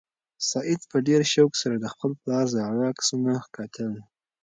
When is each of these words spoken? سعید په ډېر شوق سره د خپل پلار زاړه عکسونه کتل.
سعید 0.49 0.81
په 0.91 0.97
ډېر 1.07 1.21
شوق 1.33 1.51
سره 1.61 1.75
د 1.79 1.85
خپل 1.93 2.11
پلار 2.21 2.45
زاړه 2.53 2.83
عکسونه 2.91 3.33
کتل. 3.55 3.93